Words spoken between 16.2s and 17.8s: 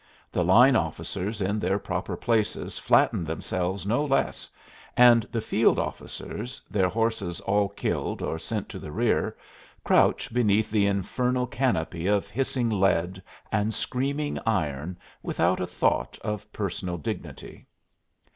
of personal dignity.